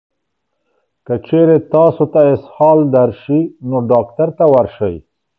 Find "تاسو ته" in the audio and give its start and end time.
1.73-2.19